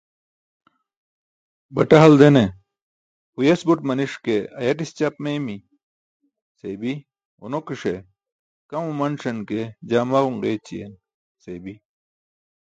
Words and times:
Baṭa 1.75 1.95
haldene: 2.03 2.43
"huyes 3.35 3.61
buṭ 3.67 3.79
maniṣan 3.87 4.21
ke 4.25 4.35
ayaṭis 4.59 4.91
ćaap 4.97 5.15
meeymi" 5.23 5.55
seybi, 6.59 6.91
ġunonikiṣe: 7.39 7.93
"kaam 8.69 8.85
umanṣan 8.91 9.37
ke 9.49 9.59
jaa 9.89 10.05
maġun 10.11 10.37
ġeeyćiyen" 10.43 10.93
seybi. 11.43 11.73